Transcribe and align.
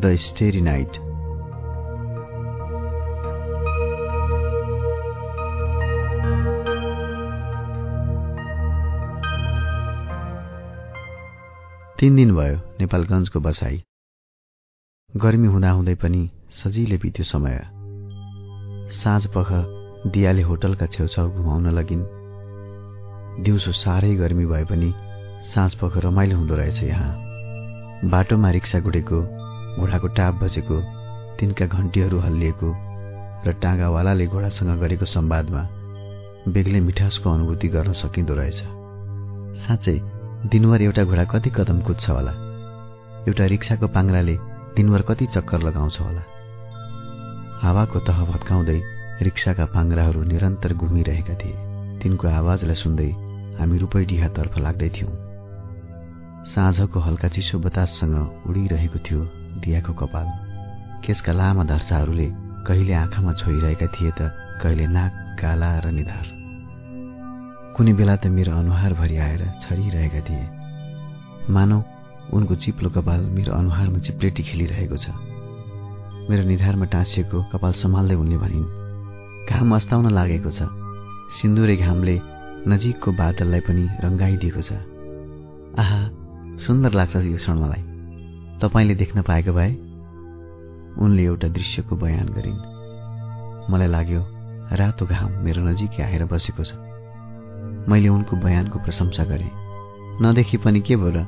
The 0.00 0.14
starry 0.16 0.60
night 0.60 0.96
तीन 11.98 12.16
दिन 12.16 12.34
भयो 12.36 12.56
नेपालगञ्जको 12.80 13.40
बसाई। 13.40 13.82
गर्मी 15.16 15.48
हुँदाहुँदै 15.48 15.94
पनि 15.94 16.30
सजिलै 16.52 16.96
बित्यो 16.96 17.24
समय। 17.24 17.58
साँझ 18.92 19.26
पख 19.26 19.48
दियाले 20.06 20.42
होटलका 20.42 20.86
छेउछाउ 20.86 21.30
घुमाउन 21.30 21.66
लगिन्। 21.68 22.04
दिउँसो 23.44 23.72
साह्रै 23.72 24.14
गर्मी 24.14 24.46
भए 24.46 24.64
पनि 24.64 24.92
साँझ 25.54 25.74
पख 25.74 25.96
रमाइलो 25.96 26.36
हुँदो 26.36 26.54
रहेछ 26.54 26.82
यहाँ। 26.82 27.10
बाटोमा 28.04 28.50
रिक्सा 28.50 28.80
गुडेको 28.80 29.37
घोडाको 29.78 30.08
टाप 30.18 30.34
बजेको 30.42 30.76
तिनका 31.40 31.66
घन्टीहरू 31.66 32.18
हल्लिएको 32.18 32.68
र 33.46 33.52
टाँगावालाले 33.62 34.26
घोडासँग 34.26 34.70
गरेको 34.80 35.04
संवादमा 35.04 35.62
बेग्लै 36.54 36.80
मिठासको 36.80 37.30
अनुभूति 37.30 37.68
गर्न 37.68 37.92
सकिँदो 37.92 38.34
रहेछ। 38.34 38.60
साँच्चै 39.64 39.98
दिनभर 40.50 40.82
एउटा 40.82 41.04
घोडा 41.04 41.24
कति 41.32 41.50
कदम 41.56 41.80
कुद्छ 41.86 42.08
होला? 42.10 42.32
एउटा 43.28 43.44
रिक्साको 43.52 43.86
पाङ्राले 43.94 44.36
दिनभर 44.76 45.02
कति 45.02 45.26
चक्कर 45.34 45.62
लगाउँछ 45.62 46.00
होला? 46.00 46.22
हावाको 47.62 47.98
तह 48.06 48.18
भत्काउँदै 48.32 48.80
रिक्साका 49.22 49.64
पाङ्राहरू 49.74 50.22
निरन्तर 50.24 50.74
घुमिरहेका 50.74 51.34
थिए। 51.34 51.56
तिनको 52.02 52.28
आवाजलाई 52.28 52.74
सुन्दै 52.74 53.10
हामी 53.58 53.78
रूपैडिहातर्फ 53.78 54.58
लाग्दैथ्यौँ 54.58 55.12
साँझको 56.46 56.98
हल्का 57.00 57.28
चिसो 57.28 57.58
बताससँग 57.58 58.46
उडिरहेको 58.48 58.98
थियो। 58.98 59.20
दियाको 59.58 59.92
कपाल। 59.92 60.28
केसका 61.04 61.32
लामा 61.32 61.64
धर्चाहरूले 61.64 62.28
कहिले 62.66 62.92
आँखामा 62.92 63.32
छोइरहेका 63.32 63.86
थिए 63.86 64.10
त 64.18 64.20
कहिले 64.62 64.86
नाक 64.86 65.12
काला 65.40 65.70
र 65.80 65.86
निधार। 65.90 66.26
कुनै 67.76 67.92
बेला 67.92 68.16
त 68.16 68.26
मेरो 68.26 68.52
अनुहारभरि 68.52 69.16
आएर 69.16 69.42
छरिरहेका 69.62 70.20
थिए। 70.26 70.44
मानौ 71.50 71.78
उनको 72.34 72.54
चिप्लो 72.54 72.88
कपाल 72.90 73.20
मेरो 73.32 73.52
अनुहारमा 73.52 73.98
चिप्लेटी 73.98 74.42
खेलिरहेको 74.42 74.96
छ। 74.96 75.06
मेरो 76.28 76.42
निधारमा 76.44 76.86
टाँसिएको 76.92 77.38
कपाल 77.52 77.72
सम्हाल्दै 77.72 78.14
उनले 78.14 78.36
भनिन् 78.36 78.66
घाम 79.48 79.68
अस्ताउन 79.76 80.12
लागेको 80.12 80.50
छ। 80.50 80.68
सिन्दुरे 81.40 81.76
घामले 81.76 82.14
नजिकको 82.68 83.08
बादललाई 83.12 83.60
पनि 83.64 83.84
रङ्गाइदिएको 84.04 84.60
छ। 84.60 84.70
आहा 85.80 86.00
सुन्दर 86.60 86.92
लाग्छ 86.92 87.16
यो 87.16 87.38
क्षण 87.40 87.56
मलाई। 87.64 87.87
तपाईँले 88.62 88.94
देख्न 88.94 89.22
पाएको 89.22 89.52
भए 89.52 89.70
उनले 90.98 91.22
एउटा 91.22 91.48
दृश्यको 91.48 91.96
बयान 91.96 92.28
गरिन्। 92.28 92.58
मलाई 93.70 93.88
लाग्यो 93.88 94.26
रातो 94.72 95.06
घाम 95.06 95.30
मेरो 95.32 95.62
नजिकै 95.62 96.02
आएर 96.02 96.24
बसेको 96.24 96.64
छ। 96.64 96.72
मैले 97.88 98.08
उनको 98.08 98.36
बयानको 98.36 98.78
प्रशंसा 98.78 99.24
गरेँ। 99.24 99.50
नदेखि 100.22 100.56
पनि 100.56 100.80
के 100.80 100.96
भयो 100.96 101.10
र? 101.10 101.26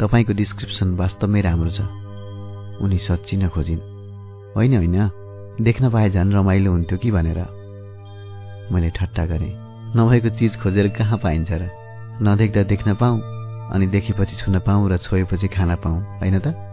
तपाईँको 0.00 0.32
डिस्क्रिप्सन 0.32 0.96
वास्तवमै 0.96 1.40
राम्रो 1.40 1.70
छ। 1.70 1.80
उनी 2.82 2.98
सच्चिन 2.98 3.48
खोजिन्। 3.48 3.80
होइन 4.56 4.76
होइन 4.76 5.10
देख्न 5.62 5.90
पाए 5.90 6.10
झन् 6.10 6.32
रमाइलो 6.32 6.70
हुन्थ्यो 6.72 6.98
कि 6.98 7.10
भनेर। 7.10 7.40
मैले 8.72 8.90
ठट्टा 8.90 9.26
गरेँ। 9.26 9.54
नभएको 9.96 10.28
चिज 10.28 10.60
खोजेर 10.60 10.88
कहाँ 10.88 11.18
पाइन्छ 11.18 11.52
र? 11.52 11.70
नदेख्दा 12.22 12.62
देख्न 12.62 12.94
पाऊँ 12.94 13.20
अनि 13.70 13.86
देखेपछि 13.86 14.36
छुन 14.36 14.58
पाऊँ 14.58 14.90
र 14.90 14.96
छोएपछि 14.96 15.48
खान 15.48 15.74
पाऊँ 15.76 16.18
होइन 16.18 16.38
त? 16.38 16.71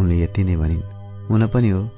उनले 0.00 0.22
यति 0.22 0.44
नै 0.44 0.56
भनिन् 0.56 0.82
हुन 1.30 1.46
पनि 1.46 1.68
हो। 1.68 1.90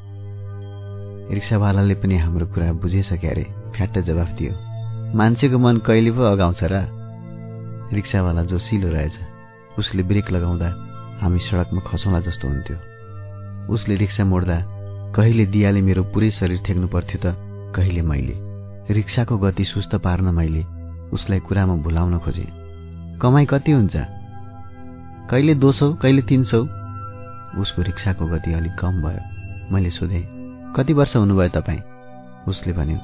रिक्सावालाले 1.34 1.94
पनि 1.94 2.16
हाम्रो 2.18 2.46
कुरा 2.46 2.72
बुझेछ 2.72 3.12
क्यारे 3.12 3.44
फ्याट्ट 3.76 3.98
जवाफ 3.98 4.28
दियो। 4.28 4.52
मान्छेको 5.16 5.58
मन 5.58 5.76
कहिले 5.76 6.10
पो 6.10 6.22
अगाउँछ 6.22 6.60
र? 6.64 6.88
रिक्सावाला 7.92 8.42
जोसिलो 8.42 8.88
रहेछ। 8.88 9.12
उसले 9.78 10.02
ब्रेक 10.02 10.30
लगाउँदा 10.30 10.68
हामी 11.20 11.38
सडकमा 11.38 11.80
खसौँला 11.86 12.20
जस्तो 12.20 12.48
हुन्थ्यो। 12.48 12.76
उसले 13.72 13.96
रिक्सा 13.96 14.24
मोड्दा 14.24 14.58
कहिले 15.16 15.46
दियाले 15.46 15.80
मेरो 15.80 16.02
पुरै 16.04 16.30
शरीर 16.30 16.60
थेक्नु 16.68 16.88
पर्थ्यो 16.88 17.20
त 17.24 17.34
कहिले 17.74 18.02
मैले। 18.02 18.34
रिक्साको 18.94 19.38
गति 19.38 19.64
सुस्त 19.64 19.94
पार्न 19.94 20.24
मैले 20.24 20.64
उसलाई 21.12 21.40
कुरामा 21.40 21.74
भुलाउन 21.74 22.18
खोजेँ। 22.18 22.46
कमाई 23.18 23.46
कति 23.46 23.72
हुन्छ? 23.72 23.96
कहिले 25.30 25.54
दो 25.54 25.72
सौ 25.72 25.94
कहिले 25.94 26.22
तिन 26.22 26.44
सौ? 26.44 26.85
उसको 27.58 27.82
रिक्साको 27.82 28.26
गति 28.26 28.52
अलिक 28.52 28.74
कम 28.78 29.02
भयो। 29.02 29.74
मैले 29.74 29.90
सोधेँ 29.90 30.24
कति 30.76 30.92
वर्ष 30.92 31.16
हुनुभयो 31.16 31.48
तपाईँ? 31.48 31.80
उसले 32.48 32.72
भन्यो 32.72 32.98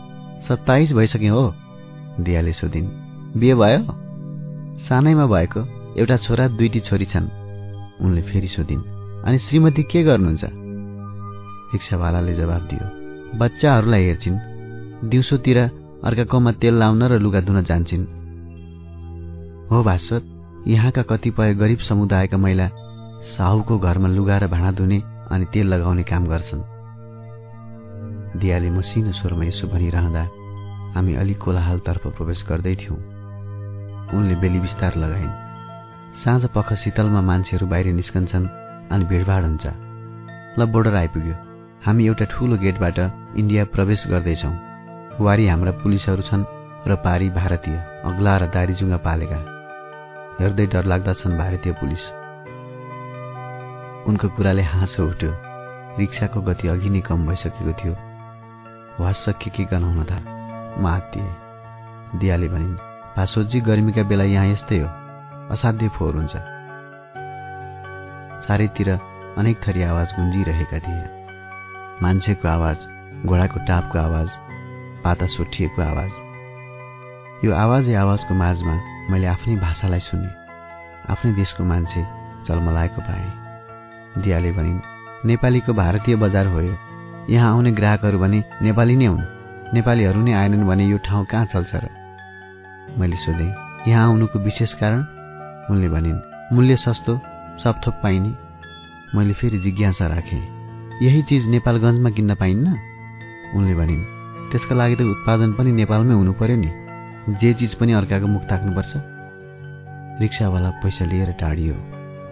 सत्ताइस 0.49 0.93
भइसक्यो 0.93 1.35
हो। 1.35 1.55
दियाले 2.21 2.53
सोधिन् 2.53 2.89
बिहे 3.37 3.55
भयो? 3.55 3.87
सानैमा 4.79 5.27
भएको 5.27 5.61
एउटा 5.99 6.17
छोरा 6.17 6.49
दुईटी 6.49 6.81
छोरी 6.81 7.05
छन्। 7.05 7.29
उनले 8.01 8.23
फेरि 8.23 8.49
सोधिन् 8.49 8.83
अनि 9.25 9.39
श्रीमती 9.39 9.83
के 9.83 10.03
गर्नुहुन्छ? 10.03 10.45
रिक्सावालाले 11.73 12.35
जवाब 12.35 12.63
दियो 12.63 13.39
बच्चाहरूलाई 13.39 14.05
हेर्छिन्। 14.05 14.39
दिउँसोतिर 15.11 15.59
अर्काकोमा 16.05 16.53
तेल 16.53 16.75
लाउन 16.75 17.03
र 17.03 17.19
लुगा 17.19 17.41
धुन 17.41 17.63
जान्छन्। 17.65 18.05
हो 19.71 19.83
भास्वत 19.83 20.25
यहाँका 20.69 21.03
कतिपय 21.03 21.55
गरिब 21.55 21.79
समुदायका 21.79 22.37
महिला 22.37 22.71
साहुको 23.23 23.79
घरमा 23.79 24.09
लुगा 24.09 24.39
र 24.39 24.47
भाँडा 24.47 24.71
धुने 24.71 24.99
अनि 25.31 25.45
तेल 25.55 25.67
लगाउने 25.67 26.03
काम 26.03 26.27
गर्छन्। 26.27 26.63
दियाले 28.41 28.71
मसिनो 28.71 29.13
स्वरमा 29.13 29.45
यसो 29.45 29.69
भनिरहँदा 29.69 30.23
हामी 30.95 31.15
अलिक 31.15 31.39
कोलाहालतर्फ 31.39 32.07
प्रवेश 32.17 32.45
गर्दै 32.49 32.75
थियौँ। 32.75 32.99
उनले 34.15 34.35
बेली 34.43 34.61
बिस्तार 34.61 34.97
लगाइन्। 34.97 35.33
साँझ 36.25 36.43
पख 36.55 36.73
शीतलमा 36.75 37.21
मान्छेहरू 37.21 37.67
बाहिर 37.67 37.93
निस्कन्छन् 37.95 38.47
अनि 38.93 39.05
भिडभाड 39.05 39.43
हुन्छ। 39.45 39.67
ल 40.59 40.61
बोर्डर 40.67 40.95
आइपुग्यो। 40.95 41.35
हामी 41.87 42.07
एउटा 42.07 42.25
ठूलो 42.25 42.57
गेटबाट 42.59 42.99
इन्डिया 43.39 43.65
प्रवेश 43.65 44.07
गर्दैछौँ। 44.07 44.55
वारी 45.21 45.47
हाम्रा 45.49 45.73
पुलिसहरू 45.83 46.23
छन् 46.23 46.45
र 46.87 46.95
पारी 47.05 47.31
भारतीय 47.31 47.77
अग्ला 48.05 48.37
र 48.39 48.51
दारीजुङ्गा 48.51 48.97
पालेका। 49.07 49.41
हेर्दै 50.41 50.67
डर 50.67 50.85
लाग्दा 50.85 51.13
छन् 51.13 51.39
भारतीय 51.39 51.73
पुलिस। 51.81 52.22
उनको 54.09 54.29
कुराले 54.29 54.63
हाँसो 54.63 55.07
उठ्यो। 55.09 55.33
रिक्साको 55.99 56.41
गति 56.41 56.69
अघि 56.69 56.91
नै 56.91 57.01
कम 57.01 57.27
भइसकेको 57.27 57.73
थियो। 57.73 57.95
वास 59.01 59.25
के 59.29 59.51
के 59.51 59.65
गनाउन 59.65 60.05
था 60.05 60.19
म 60.79 60.87
आत्तिएँ 60.87 62.19
दियाले 62.21 62.49
भनिन् 62.49 62.77
भासोजी 63.17 63.61
गर्मीका 63.61 64.03
बेला 64.03 64.25
यहाँ 64.25 64.47
यस्तै 64.47 64.79
हो। 64.79 64.89
असाध्य 65.53 65.89
फोहोर 65.89 66.15
हुन्छ। 66.15 66.37
चारैतिर 68.47 68.89
अनेक 69.39 69.61
थरी 69.69 69.83
आवाज 69.83 70.13
गुन्जिरहेका 70.13 70.79
थिए। 70.79 71.05
मान्छेको 72.03 72.49
आवाज 72.49 72.89
घोडाको 73.27 73.67
टापको 73.67 73.99
आवाज 73.99 74.37
पाता 75.05 75.27
सोठिएको 75.27 75.83
आवाज। 75.83 76.13
यो 77.45 77.53
आवाजै 77.55 77.95
आवाजको 77.95 78.35
माझमा 78.35 78.75
मैले 79.11 79.27
आफ्नै 79.27 79.57
भाषालाई 79.57 80.01
सुने। 80.01 80.31
आफ्नै 81.13 81.33
देशको 81.33 81.65
मान्छे 81.65 82.07
चलमलाएको 82.47 83.01
पाएँ। 83.01 83.42
दियाले 84.19 84.53
भनिन् 84.53 84.81
नेपालीको 85.27 85.73
भारतीय 85.73 86.17
बजार 86.17 86.47
हो 86.47 86.61
यो। 86.61 86.77
यहाँ 87.31 87.53
आउने 87.53 87.73
ग्राहकहरू 87.73 88.19
भने 88.19 88.45
नेपाली 88.63 88.97
नै 88.97 89.07
हुन्। 89.07 89.21
नेपालीहरू 89.75 90.23
नै 90.23 90.33
आएनन् 90.33 90.69
भने 90.69 90.87
यो 90.87 90.99
ठाउँ 90.99 91.25
कहाँ 91.25 91.47
चल्छ 91.47 91.75
र? 91.75 91.89
मैले 92.99 93.17
सोधेँ 93.17 93.55
यहाँ 93.89 94.09
आउनुको 94.09 94.39
विशेष 94.39 94.75
कारण? 94.75 95.01
उनले 95.71 95.89
भनिन् 95.89 96.55
मूल्य 96.55 96.77
सस्तो 96.77 97.21
सब 97.59 97.81
थोक 97.87 97.95
पाइने। 97.95 98.35
मैले 99.17 99.33
फेरि 99.33 99.59
जिज्ञासा 99.59 100.07
राखेँ 100.07 100.43
यही 101.03 101.23
चिज 101.23 101.47
नेपालगञ्जमा 101.47 102.11
किन्न 102.11 102.35
पाइन्न? 102.35 102.67
उनले 103.55 103.75
भनिन् 103.75 104.05
त्यसका 104.53 104.75
लागि 104.75 104.97
त 104.97 105.01
उत्पादन 105.01 105.53
पनि 105.53 105.73
नेपालमै 105.73 106.15
हुनु 106.15 106.33
पर्यो 106.33 106.57
नि। 106.57 106.71
जे 107.41 107.55
चिज 107.55 107.75
पनि 107.75 107.93
अर्काको 107.93 108.27
मुख 108.27 108.43
ताक्नुपर्छ। 108.43 108.93
रिक्सावाला 110.21 110.71
पैसा 110.71 111.05
लिएर 111.05 111.33
टाढियो। 111.33 111.75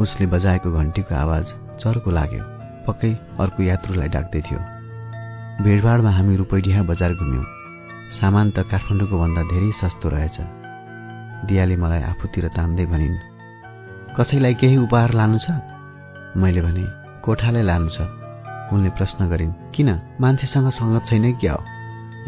उसले 0.00 0.26
बजाएको 0.26 0.72
घन्टीको 0.72 1.14
आवाज 1.14 1.52
चर्को 1.80 2.10
लाग्यो। 2.10 2.44
पक्कै 2.86 3.12
अर्को 3.40 3.62
यात्रुलाई 3.62 4.08
डाक्दै 4.08 4.40
थियो। 4.40 4.60
भिडभाडमा 5.64 6.10
हामी 6.10 6.36
रुपैडिहा 6.36 6.82
बजार 6.82 7.14
घुम्यौँ। 7.14 7.44
सामान 8.10 8.50
त 8.50 8.58
काठमाडौँको 8.70 9.16
भन्दा 9.18 9.42
धेरै 9.42 9.72
सस्तो 9.72 10.08
रहेछ। 10.08 10.40
दियाले 11.48 11.76
मलाई 11.76 12.02
आफूतिर 12.02 12.48
तान्दै 12.48 12.86
भनिन् 12.86 13.16
कसैलाई 14.16 14.54
केही 14.54 14.76
उपहार 14.76 15.12
लानु 15.14 15.38
छ? 15.38 15.50
मैले 16.36 16.60
भने 16.62 16.84
कोठालाई 17.24 17.62
लानु 17.62 17.88
छ। 17.88 18.00
उनले 18.72 18.90
प्रश्न 18.90 19.28
गरिन् 19.28 19.52
किन? 19.74 19.88
मान्छेसँग 20.20 20.68
सङ्गत 20.68 21.04
छैन 21.06 21.32
क्या 21.40 21.52
हो? 21.52 21.62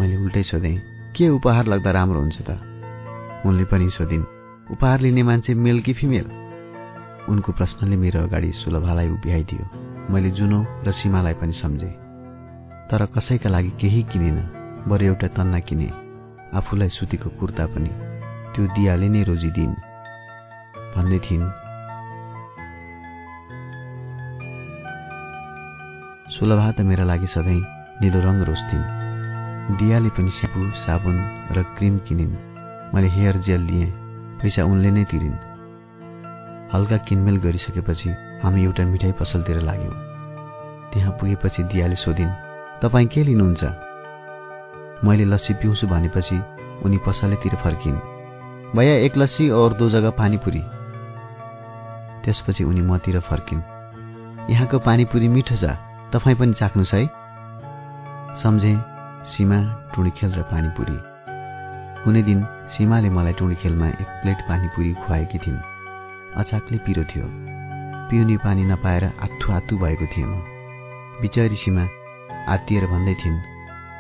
मैले 0.01 0.17
उल्टै 0.17 0.43
सोधेँ 0.43 0.77
के 1.17 1.29
उपहार 1.29 1.67
लाग्दा 1.67 1.91
राम्रो 1.91 2.21
हुन्छ 2.21 2.39
त? 2.43 2.51
उनले 3.47 3.65
पनि 3.65 3.91
सोधिन् 3.91 4.25
उपहार 4.71 5.01
लिने 5.01 5.23
मान्छे 5.23 5.55
मेल 5.55 5.81
कि 5.81 5.93
फिमेल? 5.93 6.42
उनको 7.29 7.53
प्रश्नले 7.53 7.97
मेरो 7.97 8.21
अगाडि 8.23 8.51
सुलभालाई 8.53 9.09
उभ्याइदियो। 9.09 9.65
मैले 10.13 10.31
जुनो 10.31 10.61
र 10.85 10.91
सीमालाई 10.91 11.35
पनि 11.35 11.53
सम्झे। 11.53 11.91
तर 12.91 13.07
कसैका 13.15 13.51
लागि 13.51 13.71
केही 13.81 14.03
किनेन 14.03 14.39
बरु 14.89 15.05
एउटा 15.05 15.29
तन्ना 15.37 15.59
किने। 15.59 15.89
आफूलाई 16.55 16.89
सुतीको 16.89 17.31
कुर्ता 17.41 17.67
पनि 17.67 17.91
त्यो 18.53 18.67
दियाले 18.75 19.09
नै 19.09 19.23
रोजिदिन् 19.23 19.75
भन्दै 20.95 21.19
थिइन् 21.27 21.47
सुलभा 26.35 26.71
त 26.73 26.81
मेरा 26.89 27.05
लागि 27.05 27.27
सधैँ 27.27 27.63
निलो 28.03 28.21
रङ 28.21 28.37
रोज्थिन्। 28.45 28.85
दियाले 29.79 30.11
पनि 30.17 30.31
स्याम्पू 30.31 30.63
साबुन 30.75 31.17
र 31.55 31.63
क्रिम 31.77 31.99
किनिन्। 32.09 32.35
मैले 32.95 33.09
हेयर 33.09 33.37
जेल 33.47 33.63
लिएँ 33.71 33.91
पैसा 34.43 34.65
उनले 34.65 34.91
नै 34.91 35.05
तिरिन्। 35.05 35.52
हल्का 36.75 36.97
किनमेल 36.97 37.37
गरिसकेपछि 37.37 38.11
हामी 38.43 38.65
एउटा 38.65 38.85
मिठाई 38.85 39.13
पसलतिर 39.13 39.61
लाग्यौँ। 39.61 39.95
त्यहाँ 40.93 41.13
पुगेपछि 41.21 41.63
दियाले 41.63 41.97
सोधिन् 41.97 42.31
तपाईँ 42.83 43.07
के 43.07 43.23
लिनुहुन्छ? 43.25 43.65
मैले 45.05 45.25
लस्सी 45.25 45.55
पिउँछु 45.55 45.87
भनेपछि 45.87 46.37
उनी 46.85 46.99
पसलेतिर 47.07 47.55
फर्किन् 47.55 47.99
भैया 48.77 48.95
एक 49.07 49.17
लस्सी 49.17 49.49
और 49.51 49.73
दो 49.73 49.89
जग्गा 49.89 50.11
पानीपुरी। 50.11 50.63
त्यसपछि 52.25 52.65
उनी 52.65 52.81
मतिर 52.81 53.21
फर्किन् 53.21 53.63
यहाँको 54.51 54.79
पानीपुरी 54.79 55.29
मिठो 55.29 55.57
छ 55.57 55.77
तपाईँ 56.13 56.37
पनि 56.37 56.53
चाख्नुहोस् 56.53 56.95
है। 56.95 57.03
सम्झे 58.43 58.73
सीमा 59.33 59.59
टुँडीखेल 59.95 60.33
र 60.35 60.43
पानीपुरी। 60.43 60.99
कुनै 62.05 62.23
दिन 62.23 62.41
सीमाले 62.69 63.11
मलाई 63.11 63.33
टुँडीखेलमा 63.33 63.89
एक 63.89 64.09
प्लेट 64.23 64.41
पानीपुरी 64.49 64.93
खुवाएकी 64.95 65.39
थिइन्। 65.39 65.72
अचाकले 66.37 66.79
पिरो 66.79 67.05
थियो। 67.05 67.25
पिउने 68.11 68.37
पानी 68.37 68.65
नपाएर 68.65 69.05
आत्थु 69.05 69.53
आत्थु 69.53 69.79
भएको 69.79 70.07
थिएँ 70.07 70.27
म। 70.27 70.43
बिचरी 71.21 71.57
सीमा 71.57 71.85
आत्तिएर 72.49 72.87
भन्दै 72.87 73.15
थिइन् 73.15 73.41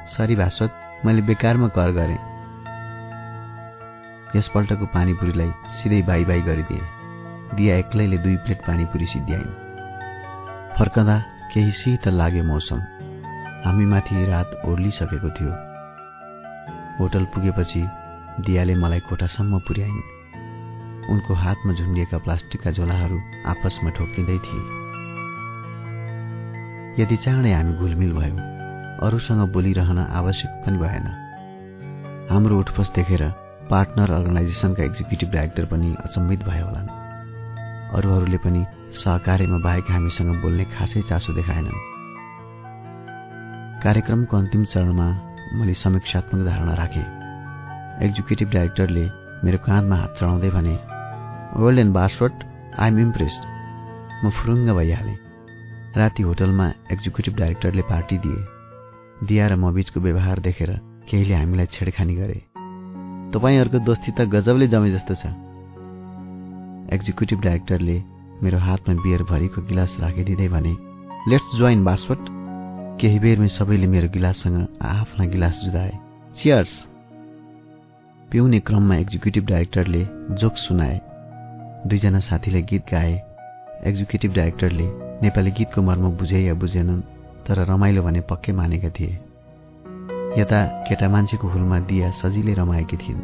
सरी 0.06 0.36
भास्वत 0.36 1.02
मैले 1.06 1.22
बेकारमा 1.22 1.68
कर 1.68 1.90
गरेँ। 1.92 2.18
यसपल्टको 4.36 4.86
पानीपुरीलाई 4.86 5.52
सिधै 5.72 6.02
बाई 6.02 6.24
बाई 6.24 6.42
गरिदिएँ। 6.42 6.80
दिया 7.54 7.76
एक्लैले 7.76 8.18
दुई 8.18 8.36
प्लेट 8.36 8.60
पानीपुरी 8.66 9.06
सिद्ध्याइन्। 9.06 9.52
फर्कँदा 10.78 11.16
केही 11.54 11.72
शीतल 11.72 12.14
लाग्यो 12.14 12.44
मौसम। 12.44 12.80
हामीमाथि 13.64 14.24
रात 14.24 14.62
ओर्लिसकेको 14.64 15.30
थियो। 15.30 15.52
होटल 16.98 17.24
पुगेपछि 17.24 17.88
दियाले 18.40 18.74
मलाई 18.74 19.00
कोठासम्म 19.00 19.58
पुर्याइन्। 19.58 20.11
उनको 21.10 21.34
हातमा 21.34 21.72
झुन्डिएका 21.72 22.18
प्लास्टिकका 22.18 22.70
झोलाहरू 22.70 23.18
आपसमा 23.46 23.90
ठोक्किँदै 23.90 24.38
थिए। 24.38 24.62
यदि 27.02 27.16
चाँडै 27.16 27.52
हामी 27.52 27.72
घुलमिल 27.72 28.12
भयौँ 28.12 28.38
अरूसँग 29.02 29.52
बोलिरहन 29.52 29.98
आवश्यक 29.98 30.50
पनि 30.66 30.78
भएन। 30.78 31.06
हाम्रो 32.30 32.58
उठफस 32.58 32.92
देखेर 32.94 33.22
पार्टनर 33.70 34.10
अर्गनाइजेसनका 34.10 34.82
एक्जिक्युटिभ 34.82 35.30
डाइरेक्टर 35.30 35.64
पनि 35.64 35.94
अचम्मित 36.04 36.42
भयो 36.42 36.66
होलान्। 36.66 36.88
अरूहरूले 37.96 38.36
पनि 38.36 38.64
सहकार्यमा 38.94 39.58
बाहेक 39.58 39.90
हामीसँग 39.90 40.40
बोल्ने 40.42 40.64
खासै 40.64 41.02
चासो 41.02 41.32
देखाएनन्। 41.32 41.80
कार्यक्रमको 43.82 44.36
अन्तिम 44.36 44.64
चरणमा 44.64 45.08
मैले 45.54 45.74
समीक्षात्मक 45.74 46.46
धारणा 46.46 46.74
राखेँ। 46.74 47.06
एक्जिक्युटिभ 48.06 48.48
डाइरेक्टरले 48.48 49.04
मेरो 49.44 49.58
काँधमा 49.58 49.96
हात 49.96 50.14
चढाउँदै 50.18 50.50
भने 50.50 50.91
well 51.56 51.78
and 51.78 51.96
I 52.80 52.88
am 52.88 52.98
impressed 52.98 53.42
म 54.24 54.30
फुरुङ्ग 54.30 54.70
भइहालेँ। 54.76 55.16
राति 55.96 56.22
होटलमा 56.22 56.66
एक्जिक्युटिभ 56.92 57.34
डाइरेक्टरले 57.36 57.82
पार्टी 57.82 58.18
दिए। 58.18 59.26
दिया 59.26 59.46
र 59.46 59.56
म 59.56 59.72
बीचको 59.74 60.00
व्यवहार 60.00 60.38
देखेर 60.40 60.70
केहीले 61.10 61.34
हामीलाई 61.34 61.66
छेडखानी 61.66 62.14
गरे। 62.14 62.38
तपाईँहरूको 63.32 63.78
दोस्ती 63.78 64.12
त 64.12 64.28
गजबले 64.32 64.68
जमे 64.68 64.90
जस्तो 64.90 65.14
छ। 65.14 65.26
एक्जिक्युटिभ 66.92 67.40
डाइरेक्टरले 67.40 67.96
मेरो 68.42 68.58
हातमा 68.58 68.94
बियर 69.02 69.22
भरिको 69.22 69.62
गिलास 69.68 69.96
राखिदिँदै 70.00 70.48
भने 70.48 70.74
लेट्स 71.28 71.56
जोइन 71.58 71.84
बासवट 71.84 72.32
केही 73.00 73.18
बेरमै 73.18 73.48
सबैले 73.50 73.86
मेरो 73.86 74.08
गिलाससँग 74.08 74.58
आफ्ना 74.80 75.24
गिलास 75.28 75.60
जुदाए। 75.64 75.92
चियर्स 76.36 76.74
पिउने 78.30 78.60
क्रममा 78.60 78.96
एक्जिक्युटिभ 78.96 79.44
डाइरेक्टरले 79.46 80.06
जोक 80.40 80.56
सुनाए। 80.56 81.11
दुईजना 81.86 82.20
साथीले 82.20 82.62
गीत 82.62 82.82
गाए। 82.90 83.12
एक्जिक्युटिभ 83.86 84.32
डाइरेक्टरले 84.34 84.86
नेपाली 85.22 85.50
गीतको 85.50 85.82
मर्म 85.82 86.10
बुझे 86.16 86.38
या 86.38 86.54
बुझेनन् 86.54 87.00
तर 87.46 87.64
रमाइलो 87.70 88.02
भने 88.02 88.20
पक्कै 88.20 88.52
मानेका 88.52 88.88
थिए। 88.88 89.18
यता 90.38 90.60
केटा 90.86 91.08
मान्छेको 91.08 91.48
हुलमा 91.48 91.78
दिया 91.90 92.10
सजिलै 92.10 92.54
रमाएकी 92.54 92.96
थिइन्। 92.96 93.20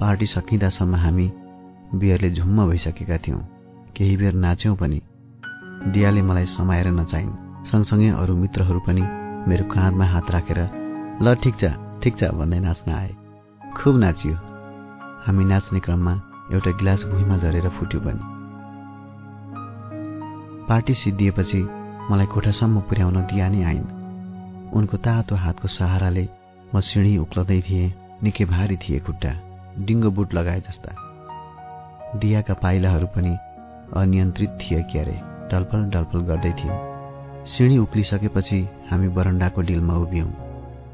पार्टी 0.00 0.26
सकिँदासम्म 0.26 0.94
हामी 0.96 1.30
बियरले 1.94 2.30
झुम्म 2.30 2.68
भइसकेका 2.70 3.18
थियौँ। 3.18 3.42
केही 3.96 4.16
बेर 4.16 4.34
नाच्यौँ 4.34 4.76
पनि। 4.76 5.00
दियाले 5.92 6.22
मलाई 6.22 6.46
समाएर 6.46 6.88
नचाहिन् 6.88 7.66
सँगसँगै 7.68 8.08
अरू 8.10 8.34
मित्रहरू 8.36 8.80
पनि 8.80 9.02
मेरो 9.48 9.64
काँधमा 9.68 10.06
हात 10.06 10.30
राखेर 10.30 10.60
ल 11.22 11.34
ठिक 11.42 11.54
छ 11.60 11.76
ठिक 12.02 12.16
छ 12.18 12.32
भन्दै 12.32 12.58
नाच्न 12.58 12.92
आए। 12.92 13.10
खुब 13.76 13.98
नाचियो। 13.98 14.34
हामी 15.26 15.44
नाच्ने 15.44 15.80
क्रममा 15.80 16.14
एउटा 16.52 16.70
गिलास 16.70 17.04
भुइँमा 17.04 17.36
झरेर 17.36 17.68
फुट्यो 17.68 18.00
पनि। 18.00 18.20
पार्टी 20.68 20.94
सिद्धिएपछि 20.94 21.60
मलाई 22.10 22.26
कोठासम्म 22.26 22.80
पुर्याउन 22.80 23.16
दिया 23.22 23.48
नै 23.48 23.62
आइन्। 23.64 23.86
उनको 24.76 24.96
तातो 24.96 25.34
हातको 25.34 25.68
सहाराले 25.68 26.28
म 26.74 26.80
सिँढी 26.80 27.16
उक्लदै 27.18 27.60
थिएँ 27.60 27.92
निकै 28.22 28.44
भारी 28.44 28.76
थिए 28.76 28.98
खुट्टा 29.00 29.32
डिङ्गो 29.78 30.10
बुट 30.10 30.34
लगाए 30.34 30.60
जस्ता। 30.60 30.92
दियाका 32.20 32.54
पाइलाहरू 32.54 33.06
पनि 33.06 33.36
अनियन्त्रित 33.96 34.58
थिए 34.60 34.82
क्यारे 34.92 35.20
डल्पल 35.50 35.90
डल्पल 35.90 36.20
गर्दै 36.28 36.52
थियौँ 36.52 36.78
सिँढी 37.46 37.78
उक्लिसकेपछि 37.78 38.68
हामी 38.90 39.08
बरन्डाको 39.08 39.60
डिलमा 39.60 39.94
उभियौँ। 39.96 40.32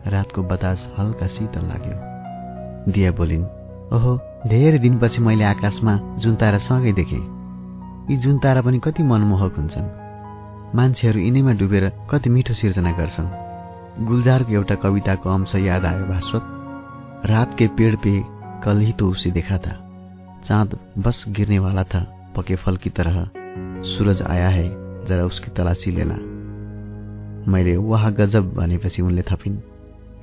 रातको 0.07 0.43
बतास 0.43 0.93
हल्का 0.99 1.27
शीतल 1.27 1.67
लाग्यो। 1.67 2.93
दिया 2.93 3.11
बोलिन् 3.13 3.60
ओहो 3.93 4.13
धेरै 4.47 4.79
दिनपछि 4.79 5.21
मैले 5.21 5.45
आकाशमा 5.45 5.93
जुन 6.17 6.35
तारा 6.35 6.59
सँगै 6.59 6.93
देखेँ। 6.93 7.23
यी 8.11 8.17
जुन 8.17 8.39
तारा 8.39 8.61
पनि 8.63 8.79
कति 8.79 9.03
मनमोहक 9.03 9.57
हुन्छन्। 9.57 9.89
मान्छेहरू 10.77 11.21
यिनैमा 11.21 11.53
डुबेर 11.53 11.89
कति 12.11 12.31
मिठो 12.31 12.55
सिर्जना 12.55 12.93
गर्छन्। 12.93 14.07
गुलजारको 14.07 14.53
एउटा 14.53 14.75
कविताको 14.75 15.31
अंश 15.31 15.55
याद 15.55 15.85
आयो 15.85 16.07
भास्वत। 16.07 16.43
रात 17.27 17.59
के 17.59 17.67
पेड़ 17.67 17.97
पे 17.97 18.13
कल 18.65 18.79
ही 18.79 18.93
तो 18.93 19.09
उसे 19.11 19.31
देखा 19.31 19.59
था। 19.59 19.75
चाँद 20.47 20.79
बस 20.99 21.25
गिरने 21.29 21.59
वाला 21.59 21.85
था 21.85 22.07
पके 22.37 22.57
फल 22.57 22.77
की 22.77 22.91
तरह। 22.91 23.31
सूरज 23.91 24.23
आया 24.23 24.49
है 24.49 24.69
जरा 25.07 25.25
उसकी 25.25 25.51
तलासी 25.51 25.91
लेना। 25.91 26.17
मैले 27.51 27.77
वाह 27.77 28.11
गजब 28.11 28.55
भनेपछि 28.55 29.03
उनले 29.03 29.23
थपिन्। 29.23 29.59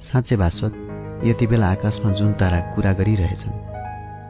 साँच्चै 0.04 0.36
भास्वत 0.36 0.87
यति 1.24 1.48
बेला 1.48 1.68
आकाशमा 1.72 2.12
जुन 2.12 2.34
तारा 2.34 2.60
कुरा 2.60 2.94
गरिरहेछन् 2.94 3.52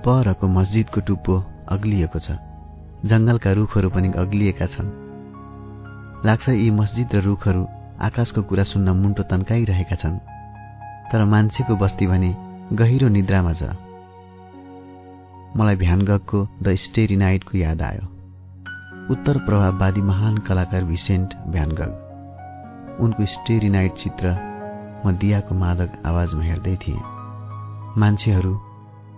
परको 0.05 0.47
मस्जिदको 0.47 1.01
टुप्पो 1.01 1.43
अग्लिएको 1.69 2.19
छ। 2.19 2.31
जङ्गलका 3.05 3.51
रुखहरू 3.51 3.89
पनि 3.89 4.11
अग्लिएका 4.11 4.65
छन्। 4.65 4.87
लाग्छ 6.25 6.49
यी 6.49 6.71
मस्जिद 6.71 7.15
र 7.15 7.21
रुखहरू 7.21 7.67
आकाशको 8.01 8.41
कुरा 8.41 8.63
सुन्न 8.63 8.89
मुन्टो 8.89 9.23
तन्काइरहेका 9.23 9.95
छन्। 9.95 10.17
तर 11.11 11.23
मान्छेको 11.23 11.75
बस्ती 11.75 12.07
भने 12.07 12.35
गहिरो 12.73 13.07
निद्रामा 13.07 13.53
छ। 13.53 13.63
मलाई 15.57 15.75
भ्यानगकको 15.75 16.47
द 16.63 16.75
स्टेरी 16.75 17.15
नाइटको 17.15 17.57
याद 17.57 17.81
आयो। 17.81 18.05
उत्तर 19.11 19.37
प्रभाववादी 19.37 20.01
महान 20.01 20.37
कलाकार 20.37 20.83
भिसेन्ट 20.83 21.33
भ्यानगग। 21.47 21.91
उनको 22.99 23.25
स्टेरी 23.25 23.69
नाइट 23.69 23.93
चित्र 23.93 24.56
म 25.05 25.11
दियाको 25.11 25.55
मादक 25.55 25.89
आवाजमा 26.05 26.43
हेर्दै 26.43 26.75
थिएँ। 26.75 27.01
मान्छेहरू 27.97 28.53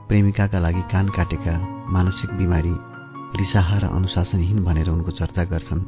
प्रेमिकाका 0.08 0.60
लागि 0.60 0.82
कान 0.92 1.10
काटेका 1.10 1.54
मानसिक 1.90 2.30
बिमारी 2.32 2.74
रिसाहा 3.38 3.78
र 3.78 3.86
अनुशासनहीन 3.88 4.64
भनेर 4.64 4.90
उनको 4.90 5.12
चर्चा 5.12 5.44
गर्छन्। 5.44 5.82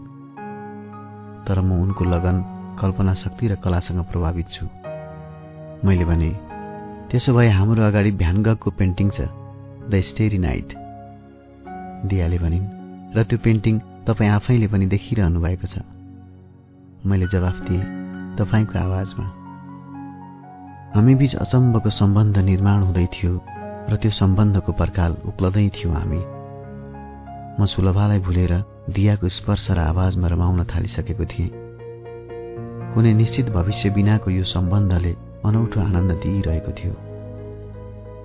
तर 1.45 1.61
म 1.61 1.81
उनको 1.81 2.05
लगन 2.05 2.37
कल्पना 2.81 3.13
शक्ति 3.13 3.47
र 3.47 3.55
कलासँग 3.55 4.03
प्रभावित 4.05 4.47
छु। 4.49 4.65
मैले 5.85 6.05
भने 6.05 6.29
त्यसो 7.11 7.33
भए 7.33 7.49
हाम्रो 7.49 7.83
अगाडि 7.83 8.11
भ्यानगगको 8.11 8.69
पेन्टिङ 8.71 9.09
छ 9.09 9.27
द 9.89 10.01
स्टेरी 10.01 10.37
नाइट। 10.37 10.69
दियाले 12.05 12.37
भनिन् 12.37 12.71
र 13.17 13.23
त्यो 13.23 13.37
पेन्टिङ 13.43 13.79
तपाईँ 14.07 14.31
आफैले 14.31 14.67
पनि 14.67 14.85
देखिरहनु 14.85 15.41
भएको 15.41 15.67
छ। 15.67 15.83
मैले 17.05 17.27
जवाफ 17.27 17.57
दिएँ 17.67 17.83
तपाईँको 18.37 18.79
आवाजमा। 18.79 19.40
हामीबीच 20.91 21.35
अचम्मको 21.35 21.89
सम्बन्ध 21.89 22.37
निर्माण 22.37 22.81
हुँदै 22.83 23.05
थियो 23.15 23.33
र 23.89 23.95
त्यो 23.95 24.11
सम्बन्धको 24.11 24.71
पर्खाल 24.75 25.11
उक्लदै 25.23 25.63
थियो 25.75 25.91
हामी। 25.91 26.19
म 27.55 27.63
सुलभालाई 27.63 28.19
भुलेर 28.19 28.53
दियाको 28.91 29.27
स्पर्श 29.31 29.71
र 29.71 29.79
आवाजमा 29.79 30.27
रमाउन 30.27 30.59
थालिसकेको 30.67 31.25
थिएँ। 31.31 31.49
कुनै 32.91 33.13
निश्चित 33.13 33.47
भविष्य 33.55 33.89
बिनाको 33.95 34.29
यो 34.31 34.43
सम्बन्धले 34.43 35.13
अनौठो 35.47 35.79
आनन्द 35.79 36.11
दिइरहेको 36.23 36.71
थियो। 36.75 36.95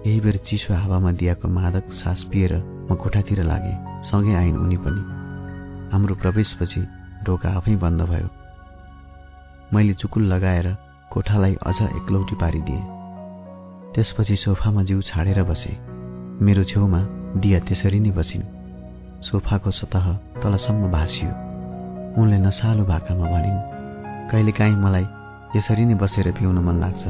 यही 0.07 0.19
बेर 0.21 0.37
चिसो 0.43 0.75
हावामा 0.75 1.13
दियाको 1.23 1.47
मादक 1.49 1.95
सास 1.95 2.25
पिएर 2.33 2.53
म 2.91 2.95
कोठातिर 2.99 3.43
लागेँ 3.47 3.77
सँगै 4.11 4.35
आइन् 4.43 4.59
उनी 4.59 4.79
पनि। 4.83 5.03
हाम्रो 5.95 6.15
प्रवेशपछि 6.19 6.83
ढोका 7.23 7.49
आफै 7.63 7.77
बन्द 7.79 8.03
भयो। 8.11 8.29
मैले 9.71 9.95
चुकुल 9.95 10.27
लगाएर 10.35 10.69
कोठालाई 11.13 11.55
अझ 11.67 11.83
एक्लौटी 11.83 12.37
पारिदिएँ। 12.37 12.83
त्यसपछि 13.95 14.37
सोफामा 14.37 14.83
जिउ 14.83 15.01
छाडेर 15.03 15.43
बसे। 15.43 15.73
मेरो 16.45 16.65
छेउमा 16.65 17.01
दिया 17.41 17.59
त्यसरी 17.61 18.01
नै 18.01 18.11
बसिन्। 18.11 18.45
सोफाको 19.23 19.71
सतह 19.71 20.07
तलसम्म 20.43 20.91
भाँसियो। 20.93 21.31
उनले 22.21 22.39
नसालो 22.39 22.85
भाकामा 22.85 23.27
भनिन् 23.33 23.65
कहिलेकाहीँ 24.31 24.77
मलाई 24.77 25.07
यसरी 25.57 25.85
नै 25.87 25.95
बसेर 25.95 26.31
पिउन 26.37 26.59
मन 26.67 26.77
लाग्छ 26.85 27.05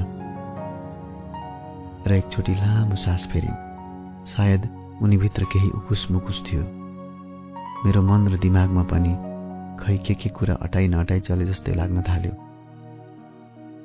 र 2.06 2.12
एकचोटि 2.12 2.54
लामो 2.54 2.94
सास 2.94 3.26
फेरिन् 3.32 4.26
सायद 4.26 4.62
उनीभित्र 5.02 5.44
केही 5.52 5.70
उकुस 5.70 6.06
मुकुस 6.10 6.42
थियो। 6.46 6.62
मेरो 7.84 8.02
मन 8.02 8.28
र 8.28 8.38
दिमागमा 8.38 8.82
पनि 8.92 9.12
खै 9.80 9.96
के 10.06 10.14
के 10.14 10.28
कुरा 10.30 10.54
अटाइ 10.62 10.88
नअटाइ 10.88 11.20
चले 11.20 11.44
जस्तै 11.44 11.74
लाग्न 11.74 12.02
थाल्यो। 12.02 12.45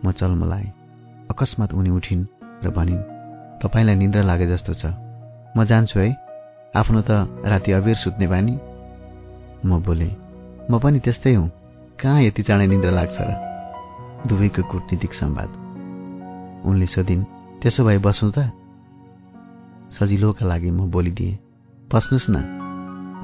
म 0.06 0.12
चलमलाएँ 0.12 0.72
अकस्मात 1.30 1.74
उनी 1.74 1.90
उठिन् 1.90 2.26
र 2.64 2.70
भनिन् 2.70 3.04
तपाईँलाई 3.62 3.96
निद्रा 3.96 4.22
लागे 4.22 4.48
जस्तो 4.48 4.74
छ। 4.74 4.86
म 5.58 5.64
जान्छु 5.64 6.00
है। 6.00 6.10
आफ्नो 6.76 7.02
त 7.02 7.12
राति 7.46 7.72
अबेर 7.72 7.96
सुत्ने 7.96 8.28
बानी। 8.28 8.60
म 9.66 9.80
बोले 9.84 10.10
म 10.72 10.80
पनि 10.80 11.00
त्यस्तै 11.00 11.34
हुँ। 11.34 11.50
कहाँ 12.02 12.22
यति 12.22 12.44
चाँडै 12.44 12.68
निद्रा 12.68 12.92
लाग्छ 12.92 13.18
र? 13.20 13.32
दुवैको 14.28 14.64
कूटनीतिक 14.64 15.14
संवाद। 15.14 15.50
उनले 16.66 16.86
सोधिन् 16.86 17.24
त्यसो 17.62 17.86
भए 17.86 17.98
बसौँ 17.98 18.32
त। 18.32 18.50
सजिलोका 19.92 20.46
लागि 20.46 20.72
म 20.72 20.90
बोलिदिएँ 20.90 21.40
बस्नुहोस् 21.94 22.30
न। 22.30 22.38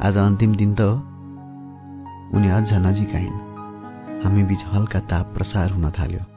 आज 0.03 0.17
अन्तिम 0.17 0.55
दिन 0.55 0.75
त 0.75 0.81
हो। 0.81 0.95
उनी 2.37 2.49
अझ 2.49 2.73
नजिक 2.73 3.15
आइन्। 3.15 3.37
हामी 4.23 4.43
बीच 4.43 4.65
हल्का 4.65 4.99
ताप 4.99 5.33
प्रसार 5.33 5.71
हुन 5.71 5.91
थाल्यो। 5.91 6.36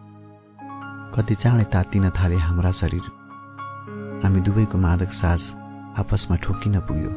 कति 1.14 1.34
चाँडै 1.34 1.64
तातिन 1.64 2.10
थाले 2.10 2.36
हाम्रा 2.36 2.70
शरीर। 2.70 3.06
हामी 4.22 4.40
दुवैको 4.40 4.78
मादक 4.78 5.12
सास 5.12 5.50
आपसमा 5.98 6.36
ठोकिन 6.36 6.80
पुग्यो। 6.80 7.10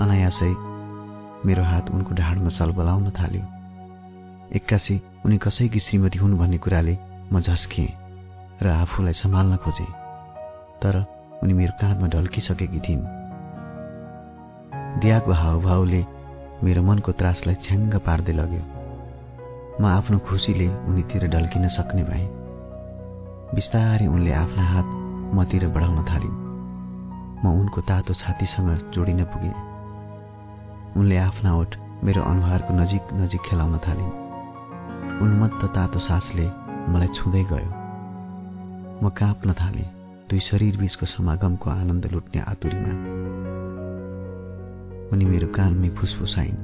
अनायासै 0.00 0.52
मेरो 1.44 1.62
हात 1.62 1.90
उनको 1.90 2.14
ढाडमा 2.14 2.48
सलबलाउन 2.48 3.10
थाल्यो। 3.10 3.44
एक्कासी 4.56 4.96
उनी 5.26 5.38
कसैकी 5.38 5.78
श्रीमती 5.78 6.18
हुन् 6.18 6.38
भन्ने 6.38 6.58
कुराले 6.58 6.98
म 7.32 7.40
झस्किएँ 7.40 7.92
र 8.62 8.66
आफूलाई 8.66 9.12
सम्हाल्न 9.12 9.56
खोजेँ। 9.56 9.92
तर 10.80 10.94
उनी 11.42 11.52
मेरो 11.52 11.72
काँधमा 11.80 12.08
ढल्किसकेकी 12.08 12.80
थिइन्। 12.80 13.04
दियाको 15.00 15.32
हावभावले 15.32 16.02
मेरो 16.64 16.82
मनको 16.82 17.12
त्रासलाई 17.12 17.54
छ्याङ्ग 17.54 17.94
पार्दै 18.00 18.32
लग्यो। 18.32 18.77
म 19.80 19.86
आफ्नो 19.86 20.18
खुसीले 20.18 20.66
उनीतिर 20.68 21.26
ढल्किन 21.30 21.68
सक्ने 21.68 22.02
भएँ। 22.02 22.26
बिस्तारै 23.54 24.06
उनले 24.06 24.32
आफ्ना 24.32 24.62
हात 24.62 24.86
मतिर 25.34 25.66
बढाउन 25.68 25.98
थालिन्। 26.04 26.38
म 27.44 27.52
उनको 27.60 27.80
तातो 27.80 28.14
छातीसँग 28.14 28.90
जोडिन 28.90 29.24
पुगेँ। 29.24 29.54
उनले 30.98 31.16
आफ्ना 31.16 31.54
ओठ 31.54 31.76
मेरो 32.04 32.22
अनुहारको 32.22 32.74
नजिक 32.74 33.02
नजिक 33.12 33.40
खेलाउन 33.40 33.78
थालिन्। 33.78 34.10
उन्मत्त 35.22 35.62
तातो 35.74 35.98
सासले 35.98 36.46
मलाई 36.90 37.08
छुँदै 37.14 37.44
गयो। 37.44 37.70
म 39.02 39.10
काँप्न 39.14 39.52
थालेँ 39.52 39.88
दुई 40.30 40.40
शरीर 40.40 40.76
बीचको 40.76 41.06
समागमको 41.06 41.70
आनन्द 41.70 42.06
लुट्ने 42.06 42.40
आतुरीमा। 42.42 42.92
उनी 45.12 45.24
मेरो 45.24 45.48
कानमै 45.54 45.88
फुसफुसाइन्। 45.88 46.58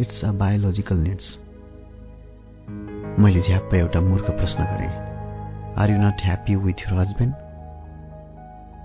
इट्स 0.00 0.24
अ 0.24 0.32
बायोलोजिकल 0.32 0.96
निड्स 0.96 1.38
मैले 3.20 3.40
झ्याप्प 3.40 3.74
एउटा 3.74 4.00
मूर्ख 4.00 4.30
प्रश्न 4.30 4.64
गरेँ। 4.64 4.88
Are 5.78 5.90
you 5.90 5.96
not 5.98 6.20
happy 6.24 6.54
with 6.56 6.80
your 6.80 6.92
husband 6.94 7.34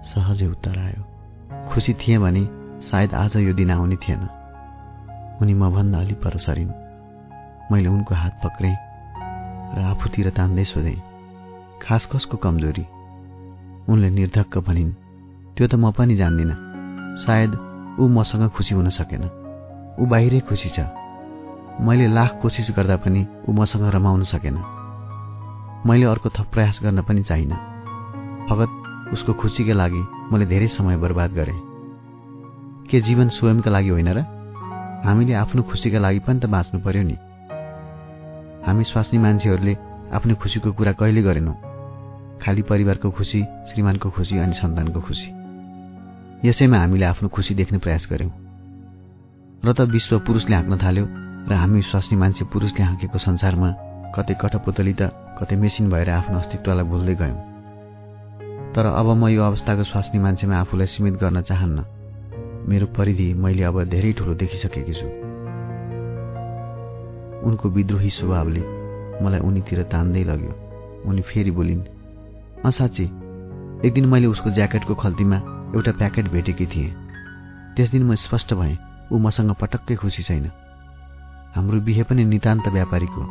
सहजै 0.06 0.46
उत्तर 0.46 0.78
आयो। 0.78 1.04
खुसी 1.70 1.94
थिएँ 1.94 2.18
भने 2.20 2.44
सायद 2.84 3.14
आज 3.14 3.38
यो 3.38 3.54
दिन 3.54 3.72
आउने 3.72 3.96
थिएन। 3.96 4.28
उनी 5.42 5.54
मभन्दा 5.54 6.00
अलि 6.00 6.14
पर 6.14 6.38
सरिन्। 6.38 6.74
मैले 7.72 7.90
उनको 7.90 8.16
हात 8.16 8.42
पक्रेँ 8.44 8.76
र 9.76 9.82
आफूतिर 9.82 10.30
तान्दै 10.30 10.64
सोधेँ 10.64 11.00
खास 11.82 12.06
कसको 12.06 12.38
कमजोरी? 12.38 12.86
उनले 13.90 14.10
निर्धक्क 14.10 14.58
भनिन् 14.58 14.92
त्यो 15.56 15.68
त 15.68 15.76
म 15.76 15.92
पनि 15.92 16.16
जान्दिनँ। 16.16 16.56
सायद 17.24 17.52
ऊ 18.00 18.08
मसँग 18.08 18.50
खुसी 18.52 18.76
हुन 18.76 18.90
सकेन। 18.90 19.24
ऊ 20.00 20.06
बाहिरै 20.06 20.40
खुसी 20.40 20.70
छ। 20.70 21.05
मैले 21.82 22.08
लाख 22.08 22.40
कोसिस 22.42 22.72
गर्दा 22.76 22.96
पनि 22.96 23.28
ऊ 23.50 23.54
मसँग 23.54 23.96
रमाउन 23.96 24.24
सकेन। 24.24 24.58
मैले 25.86 26.06
अर्को 26.06 26.30
थप 26.30 26.46
प्रयास 26.54 26.80
गर्न 26.84 27.02
पनि 27.02 27.24
चाहिनँ। 27.24 27.56
फगत 28.50 28.70
उसको 29.14 29.34
खुसीका 29.34 29.74
लागि 29.74 30.04
मैले 30.32 30.46
धेरै 30.46 30.68
समय 30.68 30.98
बर्बाद 30.98 31.32
गरेँ। 31.32 31.62
के 32.90 33.02
जीवन 33.02 33.30
स्वयंका 33.30 33.72
लागि 33.72 33.90
होइन 33.90 34.08
र? 34.08 34.20
हामीले 35.06 35.34
आफ्नो 35.34 35.64
खुसीका 35.64 36.00
लागि 36.00 36.20
पनि 36.20 36.40
त 36.40 36.46
बाँच्नु 36.46 36.82
पर्यो 36.82 37.04
नि। 37.04 37.18
हामी 38.66 38.84
स्वास्नी 38.84 39.20
मान्छेहरूले 39.20 39.78
आफ्नो 40.14 40.36
खुसीको 40.36 40.72
कुरा 40.72 40.92
कहिले 40.92 41.22
गरेनौँ? 41.22 41.56
खालि 42.42 42.62
परिवारको 42.62 43.12
खुसी 43.12 43.44
श्रीमानको 43.44 44.10
खुसी 44.10 44.38
अनि 44.38 44.54
सन्तानको 44.54 45.02
खुसी। 45.02 45.30
यसैमा 46.48 46.78
हामीले 46.78 47.06
आफ्नो 47.06 47.30
खुसी 47.30 47.56
देख्ने 47.56 47.78
प्रयास 47.78 48.08
गर्यौँ। 48.12 48.32
र 49.66 49.74
त 49.74 49.82
विश्व 49.82 50.20
पुरुषले 50.20 50.56
हाँक्न 50.56 50.78
थाल्यो 50.78 51.25
र 51.46 51.54
हामी 51.54 51.82
स्वास्नी 51.82 52.18
मान्छे 52.18 52.46
पुरुषले 52.50 52.84
हाँकेको 52.84 53.18
संसारमा 53.18 53.70
कतै 54.18 54.34
कठपुतली 54.42 54.94
त 54.98 55.14
कतै 55.38 55.56
मेसिन 55.56 55.90
भएर 55.94 56.10
आफ्नो 56.10 56.38
अस्तित्वलाई 56.42 56.86
भुल्दै 56.90 57.16
गयौँ। 57.22 57.38
तर 58.74 58.86
अब 58.90 59.08
म 59.14 59.30
यो 59.30 59.42
अवस्थाको 59.46 59.84
स्वास्नी 59.86 60.20
मान्छेमा 60.26 60.56
आफूलाई 60.58 60.88
सीमित 60.90 61.22
गर्न 61.22 61.42
चाहन्न 61.46 61.86
मेरो 62.66 62.86
परिधि 62.98 63.28
मैले 63.38 63.64
अब 63.70 63.78
धेरै 63.94 64.12
ठुलो 64.18 64.34
देखिसकेकी 64.42 64.94
छु। 64.98 65.08
उनको 67.46 67.70
विद्रोही 67.70 68.10
स्वभावले 68.10 68.62
मलाई 69.22 69.46
उनीतिर 69.46 69.84
तान्दै 69.94 70.24
लग्यो। 70.26 70.54
उनी 71.06 71.22
फेरि 71.22 71.52
बोलिन् 71.54 71.88
असाँच्ची 72.66 73.06
एक 73.86 73.94
दिन 73.94 74.06
मैले 74.10 74.28
उसको 74.34 74.50
ज्याकेटको 74.50 74.94
खल्तीमा 74.98 75.38
एउटा 75.78 75.92
प्याकेट 76.02 76.26
भेटेकी 76.34 76.66
थिएँ। 76.66 76.92
त्यस 77.78 77.90
दिन 77.94 78.04
म 78.04 78.16
स्पष्ट 78.18 78.54
भएँ 78.58 78.78
ऊ 79.14 79.18
मसँग 79.22 79.54
पटक्कै 79.62 79.96
खुसी 80.02 80.24
छैन। 80.26 80.50
हाम्रो 81.56 81.80
बिहे 81.82 82.04
पनि 82.04 82.24
नितान्त 82.26 82.68
व्यापारिक 82.68 83.10
हो। 83.10 83.22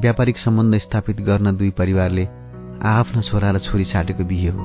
व्यापारिक 0.00 0.38
सम्बन्ध 0.38 0.76
स्थापित 0.76 1.20
गर्न 1.20 1.56
दुई 1.56 1.70
परिवारले 1.70 2.24
आफ्ना 2.84 3.20
छोरा 3.20 3.50
र 3.50 3.58
छोरी 3.58 3.84
साटेको 3.84 4.24
बिहे 4.24 4.48
हो। 4.48 4.64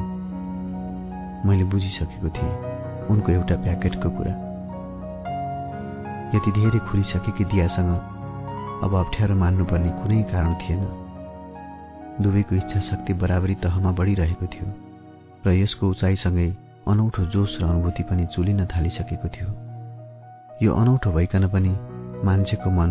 मैले 1.46 1.64
बुझिसकेको 1.64 2.30
थिएँ 2.30 3.08
उनको 3.10 3.32
एउटा 3.32 3.56
प्याकेटको 3.56 4.10
कुरा। 4.10 4.34
यति 6.36 6.52
धेरै 6.52 6.80
खुलिसकेकी 6.90 7.46
दियासँग 7.46 7.92
अब 8.84 8.96
अप्ठ्यारो 8.96 9.36
मान्नुपर्ने 9.36 9.90
कुनै 10.02 10.22
कारण 10.34 10.54
थिएन। 10.56 10.84
दुवैको 12.22 12.56
इच्छा 12.56 12.80
शक्ति 12.80 13.14
बराबरी 13.14 13.56
तहमा 13.62 13.92
बढिरहेको 13.92 14.46
थियो 14.46 14.68
र 15.46 15.54
यसको 15.54 15.90
उचाइसँगै 15.90 16.50
अनौठो 16.88 17.26
जोस 17.26 17.58
र 17.62 17.66
अनुभूति 17.66 18.04
पनि 18.04 18.26
चुलिन 18.26 18.66
थालिसकेको 18.66 19.28
थियो। 19.30 19.50
यो 20.64 20.74
अनौठो 20.74 21.12
भइकन 21.12 21.48
पनि 21.48 21.76
मान्छेको 22.24 22.70
मन 22.72 22.90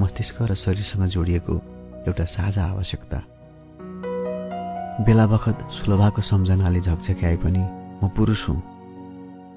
मस्तिष्क 0.00 0.42
र 0.42 0.54
शरीरसँग 0.54 1.06
जोडिएको 1.06 1.54
एउटा 2.08 2.24
साझा 2.24 2.64
आवश्यकता। 2.64 3.18
बेला 5.04 5.26
बखत 5.26 5.58
सुलभाको 5.70 6.22
सम्झनाले 6.22 6.80
झकझक्याए 6.80 7.36
पनि 7.36 7.62
म 8.02 8.08
पुरुष 8.16 8.48
हुँ। 8.48 8.60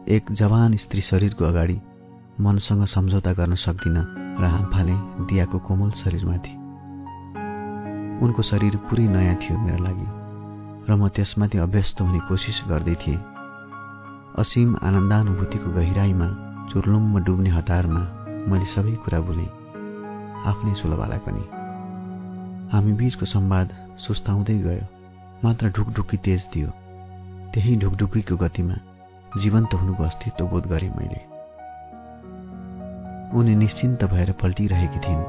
एक 0.08 0.32
जवान 0.32 0.76
स्त्री 0.76 1.02
शरीरको 1.02 1.46
अगाडि 1.46 1.78
मनसँग 2.42 2.86
सम्झौता 2.86 3.32
गर्न 3.34 3.56
सक्दिनँ 3.56 4.04
र 4.42 4.44
हाम 4.44 4.66
फाले 4.72 4.96
दियाको 5.26 5.60
कोमल 5.60 5.92
शरीरमाथि। 5.92 6.54
उनको 8.26 8.42
शरीर 8.42 8.76
पुरै 8.88 9.08
नयाँ 9.08 9.36
थियो 9.36 9.58
मेरो 9.60 9.84
लागि 9.84 10.08
र 10.90 10.96
म 10.96 11.08
त्यसमाथि 11.08 11.58
अभ्यस्त 11.58 12.02
हुने 12.02 12.20
कोसिस 12.20 12.64
गर्दै 12.70 12.96
थिएँ। 12.96 13.24
असीम 14.40 14.76
आनन्दानुभूतिको 14.84 15.72
गहिराईमा 15.72 16.28
चुर्लुममा 16.72 17.20
डुब्ने 17.20 17.50
हतारमा 17.50 18.25
मैले 18.48 18.66
सबै 18.66 18.92
कुरा 18.92 19.20
बोलेँ। 19.20 19.50
आफ्नै 20.46 20.74
सुलभालाई 20.74 21.18
पनि। 21.18 21.44
हामी 22.72 22.94
बीचको 22.94 23.26
संवाद 23.26 23.70
सुस्ताउँदै 23.98 24.58
गयो। 24.58 24.86
मात्र 25.44 25.70
ढुकढुकी 25.70 26.18
तेज 26.18 26.48
दियो 26.54 26.70
त्यही 27.54 27.76
ढुकढुकीको 27.76 28.36
गतिमा 28.36 28.76
जीवन्त 29.42 29.74
हुनुको 29.74 30.04
अस्तित्व 30.04 30.48
बोध 30.48 30.68
गरेँ 30.68 30.90
मैले। 30.90 31.22
उनी 33.40 33.56
निश्चिन्त 33.56 34.04
भएर 34.04 34.32
पल्टिरहेकी 34.32 35.00
थिइन्। 35.00 35.26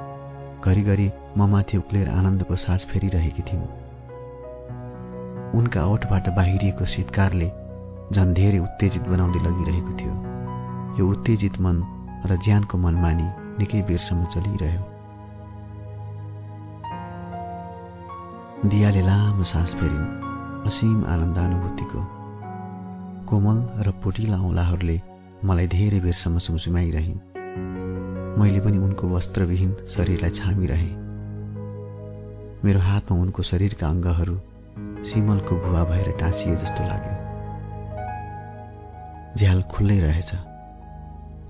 घरिघरि 0.62 1.10
ममाथि 1.36 1.76
उक्लेर 1.76 2.08
आनन्दको 2.08 2.56
सास 2.56 2.84
फेरिरहेकी 2.84 3.42
थिइन्। 3.42 3.66
उनका 5.54 5.86
ओठबाट 5.86 6.28
बाहिरिएको 6.28 6.84
शीतकारले 6.84 7.52
झन् 8.12 8.34
धेरै 8.34 8.58
उत्तेजित 8.58 9.02
बनाउँदै 9.02 9.38
लगिरहेको 9.38 9.92
थियो। 9.96 10.14
यो 10.98 11.10
उत्तेजित 11.10 11.60
मन 11.60 11.95
र 12.26 12.36
ज्यानको 12.36 12.78
मन 12.78 12.94
मानि 12.94 13.28
निकै 13.58 13.82
बेरसम्म 13.82 14.24
चलिरह्यो। 14.24 14.82
दियाले 18.68 19.02
लामो 19.02 19.44
सास 19.44 19.74
फेरिन् 19.74 20.66
असीम 20.66 21.04
आनन्दानुभूतिको 21.06 22.00
कोमल 23.28 23.58
र 23.86 23.90
पोटिला 24.02 24.38
औँलाहरूले 24.38 24.96
मलाई 25.44 25.66
धेरै 25.66 26.00
बेरसम्म 26.00 26.38
सुमसुमाइरहन्। 26.38 27.18
मैले 28.38 28.60
पनि 28.60 28.78
उनको 28.78 29.04
वस्त्रविहीन 29.08 29.76
शरीरलाई 29.88 30.30
छामिरहेँ। 30.30 30.92
मेरो 32.64 32.80
हातमा 32.80 33.18
उनको 33.18 33.42
शरीरका 33.42 33.86
अङ्गहरू 33.88 34.36
सिमलको 35.04 35.54
भुवा 35.56 35.82
भएर 35.84 36.08
टाँसिए 36.20 36.56
जस्तो 36.56 36.82
लाग्यो। 36.90 37.14
झ्याल 39.36 39.62
खुल्लै 39.62 39.98
रहेछ। 40.00 40.30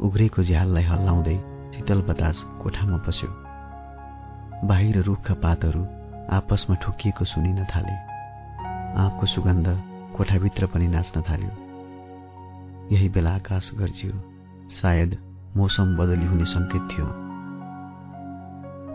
उग्रेको 0.01 0.43
झ्याललाई 0.43 0.83
हल्लाउँदै 0.83 1.37
शीतल 1.75 2.01
बतास 2.03 2.45
कोठामा 2.63 2.97
पस्यो 2.97 3.29
बाहिर 4.65 5.03
रुखका 5.03 5.35
पातहरू 5.35 5.87
आपसमा 6.31 6.77
ठोकिएको 6.77 7.25
सुनिन 7.25 7.65
थाले। 7.65 7.97
आँपको 9.01 9.27
सुगन्ध 9.27 9.67
कोठाभित्र 10.17 10.67
पनि 10.67 10.87
नाच्न 10.89 11.23
थाल्यो। 11.23 11.53
यही 12.93 13.09
बेला 13.09 13.31
आकाश 13.31 13.71
गर्जियो। 13.75 14.13
सायद 14.71 15.17
मौसम 15.57 15.97
बदली 15.97 16.27
हुने 16.27 16.45
सङ्केत 16.45 16.89
थियो। 16.93 17.07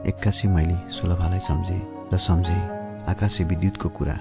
एक्कासी 0.08 0.48
मैले 0.48 0.89
सुलभालाई 0.89 1.39
सम्झेँ 1.39 2.10
र 2.13 2.17
सम्झेँ 2.17 2.62
आकाशे 3.10 3.43
विद्युतको 3.43 3.89
कुरा। 3.89 4.17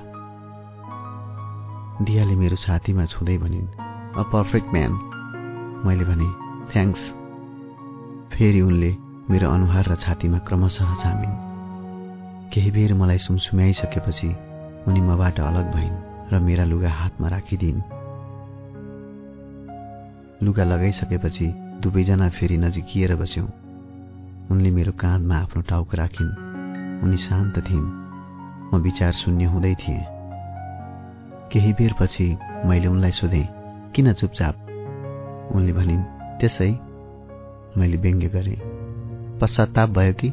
दियाले 2.04 2.36
मेरो 2.36 2.56
छातीमा 2.56 3.04
छुँदै 3.04 3.38
भनिन् 3.38 3.68
अ 4.16 4.22
पर्फेक्ट 4.22 4.68
म्यान। 4.68 4.92
मैले 5.86 6.04
भने 6.04 6.49
थ्याङ्क्स 6.72 7.00
फेरि 8.32 8.60
उनले 8.60 8.96
मेरो 9.30 9.50
अनुहार 9.50 9.84
र 9.88 9.94
छातीमा 9.94 10.38
क्रमशः 10.38 10.94
छामिन्। 10.94 11.34
केही 12.52 12.70
बेर 12.70 12.94
मलाई 12.94 13.18
सुमसुम्याइसकेपछि 13.18 14.28
उनी 14.88 15.00
मबाट 15.00 15.40
अलग 15.40 15.74
भइन् 15.74 15.96
र 16.32 16.38
मेरा 16.38 16.64
लुगा 16.64 16.90
हातमा 16.90 17.28
राखिदिइन् 17.28 17.80
लुगा 20.42 20.64
लगाइसकेपछि 20.64 21.46
दुवैजना 21.82 22.28
फेरि 22.28 22.56
नजिकिएर 22.56 23.16
बस्यौँ। 23.16 23.48
उनले 24.50 24.70
मेरो 24.70 24.92
काँधमा 24.92 25.36
आफ्नो 25.36 25.62
टाउको 25.62 25.96
राखिन्। 25.96 26.30
उनी 27.02 27.16
शान्त 27.16 27.58
थिइन्। 27.70 27.88
म 28.74 28.78
विचार 28.82 29.12
शून्य 29.12 29.44
हुँदै 29.44 29.74
थिएँ। 29.74 30.04
केही 31.52 31.72
बेरपछि 31.72 32.38
मैले 32.66 32.86
उनलाई 32.86 33.10
सोधेँ 33.10 33.48
किन 33.94 34.12
चुपचाप? 34.12 34.54
उनले 35.52 35.72
भनिन् 35.72 36.19
त्यसै 36.40 36.70
मैले 37.76 37.96
व्यङ्ग्य 37.96 38.28
गरेँ। 38.28 38.56
पश्चाताप 39.40 39.88
भयो 39.88 40.12
कि? 40.12 40.28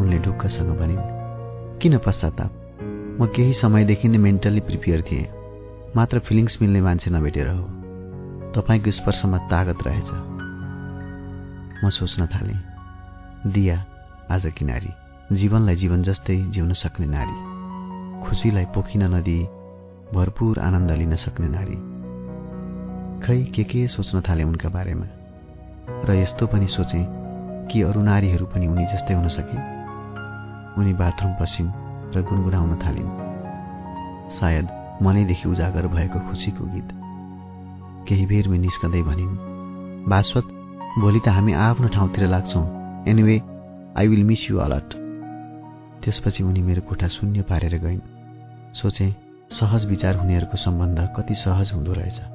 उनले 0.00 0.18
ढुक्कसँग 0.18 0.70
भनिन् 0.78 1.78
किन 1.78 1.98
पश्चाताप 1.98 2.52
म 3.20 3.26
केही 3.26 3.52
समयदेखि 3.52 4.08
नै 4.08 4.18
मेन्टल्ली 4.18 4.60
प्रिपेयर 4.60 5.02
थिएँ। 5.02 5.26
मात्र 5.96 6.18
फिलिङ्स 6.18 6.58
मिल्ने 6.62 6.80
मान्छे 6.80 7.10
नभेटेर 7.10 7.48
हो। 7.48 7.64
तपाईँको 8.52 8.90
स्पर्शमा 8.90 9.38
तागत 9.38 9.78
रहेछ 9.86 10.10
म 11.84 11.88
सोच्न 11.88 12.26
थालेँ 12.26 12.60
दिया 13.52 13.84
आज 14.30 14.52
कि 14.58 14.64
नारी 14.64 14.90
जीवनलाई 15.32 15.76
जीवन 15.76 16.02
जस्तै 16.02 16.36
जिउन 16.50 16.72
सक्ने 16.72 17.06
नारी। 17.06 17.36
खुसीलाई 18.20 18.64
पोखिन 18.64 19.02
नदिई 19.14 19.42
भरपूर 20.14 20.58
आनन्द 20.58 20.90
लिन 20.90 21.16
सक्ने 21.16 21.48
नारी। 21.48 21.93
खै 23.24 23.42
के 23.44 23.64
के 23.64 23.88
सोच्न 23.88 24.20
थाले 24.20 24.44
उनका 24.44 24.68
बारेमा? 24.68 25.06
र 26.04 26.14
यस्तो 26.14 26.46
पनि 26.46 26.66
सोचे 26.66 26.98
कि 27.72 27.82
अरू 27.82 28.02
नारीहरू 28.02 28.46
पनि 28.46 28.66
उनी 28.66 28.84
जस्तै 28.84 29.14
हुन 29.14 29.28
सके? 29.28 29.56
उनी 30.76 30.92
बाथरुम 30.92 31.32
पसिन् 31.40 31.70
र 32.12 32.22
गुनगुनाउन 32.22 32.76
थालिन्। 32.84 33.08
सायद 34.30 34.66
मनैदेखि 35.02 35.48
उजागर 35.48 35.86
भएको 35.86 36.20
खुसीको 36.20 36.64
गीत। 36.64 36.88
केही 38.08 38.26
बेरमै 38.26 38.58
निस्कँदै 38.58 39.02
भनिन् 39.02 39.40
भास्वत 40.04 40.44
भोलि 41.00 41.20
त 41.24 41.28
हामी 41.28 41.52
आफ्नो 41.52 41.88
ठाउँतिर 41.88 42.28
लाग्छौँ। 42.28 42.64
Anyway 43.08 43.40
I 43.96 44.06
will 44.08 44.24
miss 44.24 44.50
you 44.50 44.58
a lot 44.58 45.00
त्यसपछि 46.04 46.42
उनी 46.44 46.62
मेरो 46.62 46.82
कोठा 46.84 47.08
शून्य 47.08 47.42
पारेर 47.48 47.80
गइन्। 47.80 48.04
सोचे 48.74 49.06
सहज 49.50 49.86
विचार 49.86 50.16
हुनेहरूको 50.16 50.56
सम्बन्ध 50.56 50.98
कति 51.16 51.34
सहज 51.34 51.72
हुँदो 51.72 51.92
रहेछ। 51.92 52.33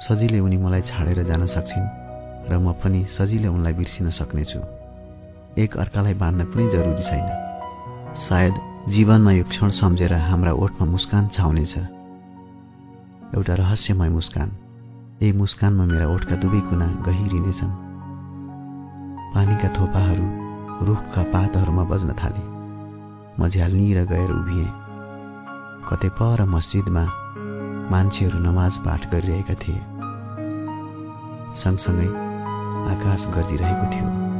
सजिलै 0.00 0.38
उनी 0.38 0.56
मलाई 0.56 0.80
छाडेर 0.80 1.22
जान 1.22 1.46
सक्छिन् 1.46 1.88
र 2.50 2.58
म 2.58 2.72
पनि 2.72 3.04
सजिलै 3.06 3.48
उनलाई 3.48 3.72
बिर्सिन 3.72 4.10
सक्नेछु। 4.10 4.60
एक 5.58 5.76
अर्कालाई 5.76 6.14
बाँध्न 6.14 6.44
कुनै 6.44 6.68
जरुरी 6.68 7.02
छैन। 7.02 7.26
सायद 8.16 8.54
जीवनमा 8.88 9.32
यो 9.32 9.44
क्षण 9.44 9.70
सम्झेर 9.70 10.14
हाम्रा 10.14 10.52
ओठमा 10.52 10.86
मुस्कान 10.86 11.28
छाउनेछ। 11.28 11.74
एउटा 13.34 13.54
रहस्यमय 13.54 14.08
मुस्कान। 14.08 14.50
यही 15.22 15.32
मुस्कानमा 15.32 15.84
मेरा 15.84 16.06
ओठका 16.08 16.36
दुवै 16.36 16.60
कुना 16.60 16.86
गहिरिनेछन्। 16.86 17.72
पानीका 19.34 19.68
थोपाहरू 19.68 20.26
रुखका 20.86 21.22
पातहरूमा 21.22 21.84
बज्न 21.84 22.10
थाले। 22.12 22.42
म 23.38 23.48
झ्यालनिर 23.48 24.04
गएर 24.04 24.30
उभिएँ। 24.30 24.70
कतै 25.88 26.08
पर 26.08 26.44
मस्जिदमा 26.44 27.21
मान्छेहरू 27.92 28.38
नमाज 28.38 28.76
पाठ 28.78 29.10
गरिरहेका 29.10 29.54
थिए। 29.54 29.80
सँगसँगै 31.56 32.08
आकाश 32.92 33.26
गर्जिरहेको 33.26 33.86
थियो। 33.92 34.31